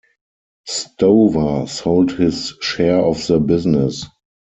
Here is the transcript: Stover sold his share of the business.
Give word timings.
Stover 0.65 1.67
sold 1.67 2.13
his 2.17 2.55
share 2.59 2.97
of 3.01 3.27
the 3.27 3.39
business. 3.39 4.07